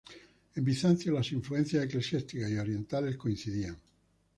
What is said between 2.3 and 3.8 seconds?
y orientales coincidían.